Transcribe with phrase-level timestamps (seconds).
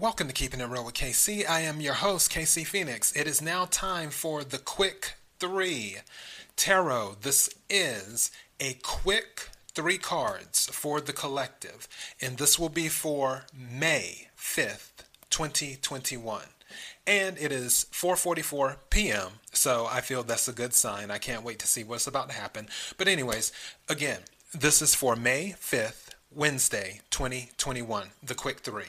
[0.00, 1.48] Welcome to Keeping It Real with KC.
[1.48, 3.12] I am your host, KC Phoenix.
[3.12, 5.98] It is now time for the Quick Three
[6.56, 7.18] Tarot.
[7.22, 11.86] This is a quick three cards for the collective,
[12.20, 16.42] and this will be for May 5th, 2021.
[17.06, 21.12] And it is 4:44 p.m., so I feel that's a good sign.
[21.12, 22.66] I can't wait to see what's about to happen.
[22.98, 23.52] But anyways,
[23.88, 24.22] again,
[24.52, 28.86] this is for May 5th, Wednesday, 2021, the quick 3.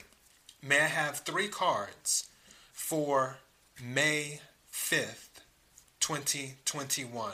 [0.67, 2.27] May I have three cards
[2.73, 3.37] for
[3.79, 4.39] May
[4.73, 5.41] 5th,
[5.99, 7.33] 2021?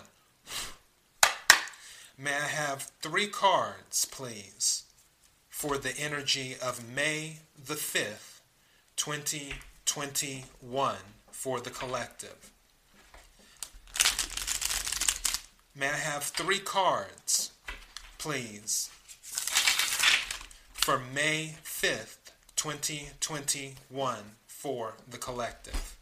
[2.18, 4.84] May I have three cards, please,
[5.48, 8.41] for the energy of May the 5th,
[8.98, 10.96] 2021
[11.32, 12.52] for the collective?
[15.74, 17.54] May I have three cards,
[18.18, 18.90] please,
[20.74, 22.18] for May 5th,
[22.62, 25.96] 2021 for the collective.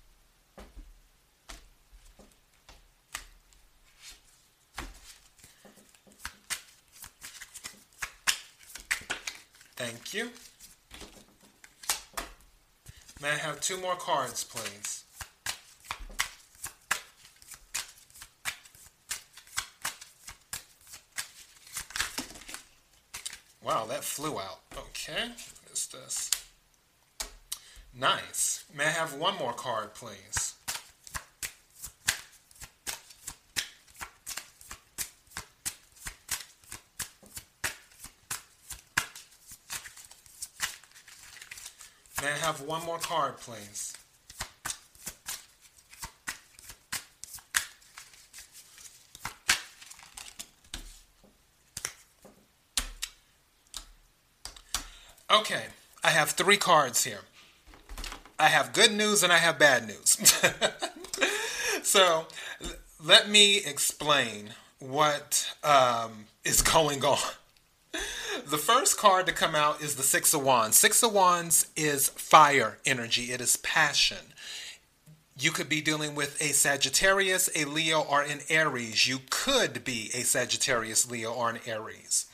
[9.78, 10.32] Thank you.
[13.22, 15.06] May I have two more cards, please?
[23.64, 24.60] Wow, that flew out.
[24.78, 26.30] Okay, what is this?
[27.94, 28.64] Nice.
[28.74, 30.56] May I have one more card, please?
[42.22, 43.94] May I have one more card, please?
[55.32, 55.66] Okay,
[56.04, 57.22] I have three cards here.
[58.40, 60.18] I have good news and I have bad news.
[61.84, 62.26] so
[63.04, 67.20] let me explain what um, is going on.
[68.48, 70.78] The first card to come out is the Six of Wands.
[70.78, 74.34] Six of Wands is fire energy, it is passion.
[75.38, 79.08] You could be dealing with a Sagittarius, a Leo, or an Aries.
[79.08, 82.26] You could be a Sagittarius, Leo, or an Aries.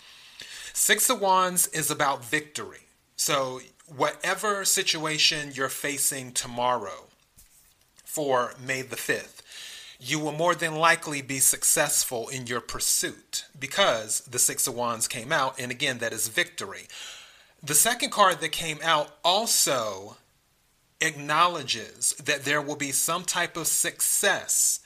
[0.73, 2.87] Six of Wands is about victory.
[3.15, 7.05] So whatever situation you're facing tomorrow
[8.03, 9.41] for May the 5th,
[9.99, 15.07] you will more than likely be successful in your pursuit because the Six of Wands
[15.07, 16.87] came out, and again, that is victory.
[17.63, 20.17] The second card that came out also
[21.01, 24.79] acknowledges that there will be some type of success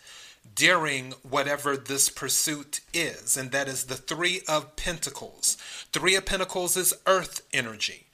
[0.55, 5.57] during whatever this pursuit is, and that is the Three of Pentacles.
[5.91, 8.07] Three of Pentacles is earth energy.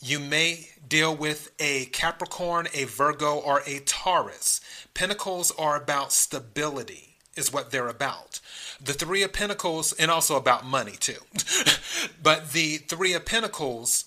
[0.00, 4.60] You may deal with a Capricorn, a Virgo, or a Taurus.
[4.94, 8.40] Pentacles are about stability, is what they're about.
[8.82, 11.20] The Three of Pentacles, and also about money too.
[12.22, 14.06] but the Three of Pentacles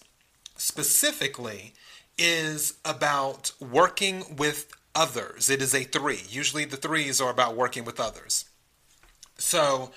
[0.58, 1.74] specifically
[2.18, 5.50] is about working with others.
[5.50, 6.22] It is a three.
[6.30, 8.46] Usually the threes are about working with others.
[9.38, 9.92] So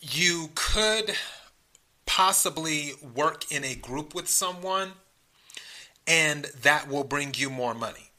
[0.00, 1.14] you could
[2.12, 4.92] possibly work in a group with someone
[6.06, 8.10] and that will bring you more money.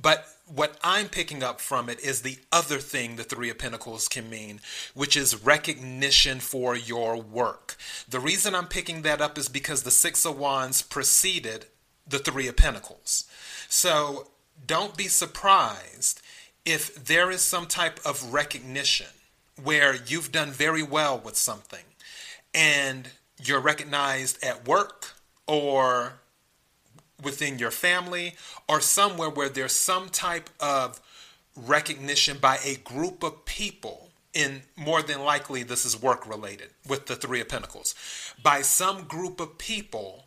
[0.00, 4.08] But what I'm picking up from it is the other thing the Three of Pentacles
[4.08, 4.60] can mean,
[4.94, 7.76] which is recognition for your work.
[8.08, 11.66] The reason I'm picking that up is because the Six of Wands preceded
[12.06, 13.24] the Three of Pentacles.
[13.68, 14.28] So
[14.66, 16.22] don't be surprised
[16.64, 19.08] if there is some type of recognition
[19.62, 21.84] where you've done very well with something
[22.58, 23.08] and
[23.40, 25.14] you're recognized at work
[25.46, 26.14] or
[27.22, 28.34] within your family
[28.68, 31.00] or somewhere where there's some type of
[31.56, 37.06] recognition by a group of people in more than likely this is work related with
[37.06, 37.94] the three of pentacles
[38.42, 40.26] by some group of people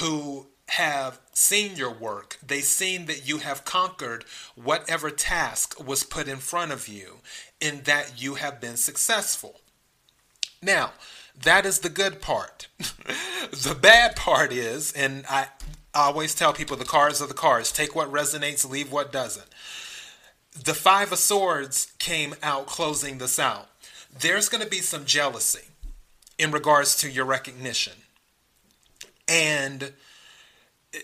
[0.00, 2.38] who have seen your work.
[2.44, 4.24] They've seen that you have conquered
[4.54, 7.18] whatever task was put in front of you
[7.60, 9.60] in that you have been successful.
[10.62, 10.92] Now
[11.42, 12.68] that is the good part.
[12.78, 15.48] the bad part is, and I,
[15.94, 17.70] always tell people the cards are the cards.
[17.70, 19.46] Take what resonates, leave what doesn't.
[20.52, 23.68] The Five of Swords came out closing this out.
[24.20, 25.66] There's going to be some jealousy
[26.38, 27.94] in regards to your recognition.
[29.28, 29.92] And
[30.94, 30.98] uh,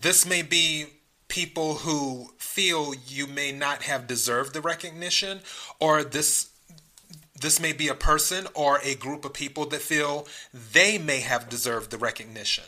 [0.00, 0.86] this may be
[1.28, 5.40] people who feel you may not have deserved the recognition,
[5.78, 6.50] or this
[7.40, 11.48] this may be a person or a group of people that feel they may have
[11.48, 12.64] deserved the recognition.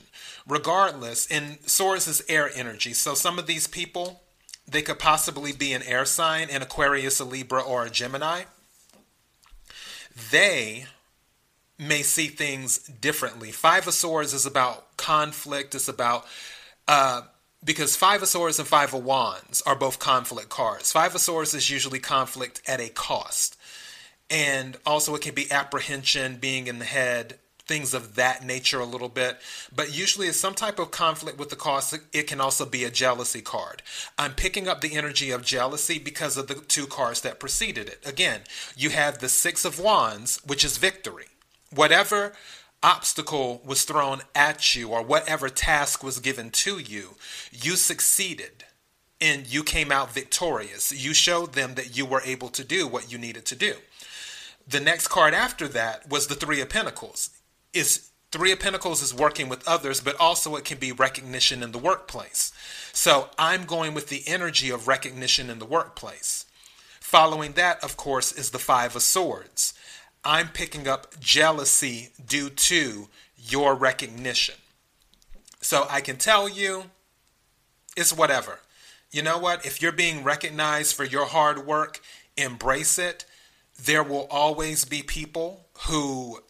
[0.46, 2.92] Regardless, and Swords is air energy.
[2.92, 4.22] So some of these people,
[4.66, 8.42] they could possibly be an air sign, an Aquarius, a Libra, or a Gemini.
[10.30, 10.86] They
[11.78, 13.50] may see things differently.
[13.52, 15.74] Five of Swords is about conflict.
[15.74, 16.26] It's about
[16.86, 17.22] uh,
[17.64, 20.92] because Five of Swords and Five of Wands are both conflict cards.
[20.92, 23.56] Five of Swords is usually conflict at a cost.
[24.30, 28.84] And also, it can be apprehension, being in the head, things of that nature a
[28.84, 29.38] little bit.
[29.74, 31.98] But usually, it's some type of conflict with the cost.
[32.12, 33.82] It can also be a jealousy card.
[34.18, 38.00] I'm picking up the energy of jealousy because of the two cards that preceded it.
[38.06, 38.42] Again,
[38.76, 41.26] you have the Six of Wands, which is victory.
[41.72, 42.32] Whatever
[42.82, 47.16] obstacle was thrown at you or whatever task was given to you,
[47.52, 48.64] you succeeded
[49.20, 50.92] and you came out victorious.
[50.92, 53.74] You showed them that you were able to do what you needed to do.
[54.66, 57.30] The next card after that was the Three of Pentacles.
[57.72, 61.72] Is Three of Pentacles is working with others, but also it can be recognition in
[61.72, 62.52] the workplace.
[62.92, 66.46] So I'm going with the energy of recognition in the workplace.
[67.00, 69.74] Following that, of course, is the Five of Swords.
[70.24, 74.54] I'm picking up jealousy due to your recognition.
[75.60, 76.84] So I can tell you,
[77.96, 78.60] it's whatever.
[79.10, 79.66] You know what?
[79.66, 82.00] If you're being recognized for your hard work,
[82.36, 83.24] embrace it.
[83.84, 86.40] There will always be people who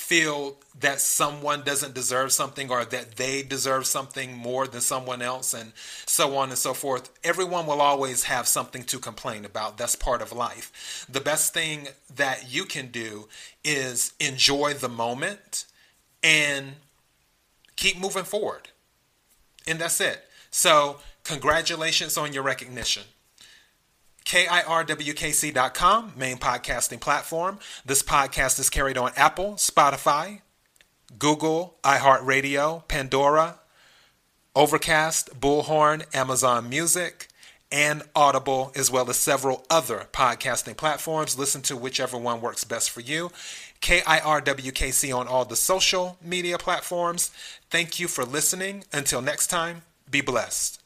[0.00, 5.52] feel that someone doesn't deserve something or that they deserve something more than someone else
[5.52, 5.72] and
[6.06, 7.10] so on and so forth.
[7.22, 9.76] Everyone will always have something to complain about.
[9.76, 11.06] That's part of life.
[11.08, 13.28] The best thing that you can do
[13.62, 15.66] is enjoy the moment
[16.22, 16.76] and
[17.76, 18.68] keep moving forward.
[19.68, 20.24] And that's it.
[20.50, 23.04] So, congratulations on your recognition.
[24.24, 27.58] KIRWKC.com, main podcasting platform.
[27.84, 30.40] This podcast is carried on Apple, Spotify,
[31.18, 33.60] Google, iHeartRadio, Pandora,
[34.54, 37.28] Overcast, Bullhorn, Amazon Music,
[37.72, 41.38] and Audible, as well as several other podcasting platforms.
[41.38, 43.30] Listen to whichever one works best for you.
[43.80, 47.30] KIRWKC on all the social media platforms.
[47.70, 48.84] Thank you for listening.
[48.92, 50.79] Until next time, be blessed.